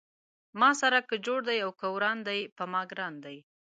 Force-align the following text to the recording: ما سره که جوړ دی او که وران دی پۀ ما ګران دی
ما 0.59 0.69
سره 0.81 0.99
که 1.09 1.15
جوړ 1.25 1.39
دی 1.49 1.57
او 1.65 1.71
که 1.79 1.87
وران 1.95 2.17
دی 2.27 2.39
پۀ 2.57 2.63
ما 2.71 2.81
ګران 2.91 3.13
دی 3.23 3.37